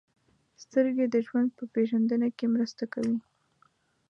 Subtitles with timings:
[0.63, 3.17] •سترګې د ژوند په پېژندنه کې مرسته کوي.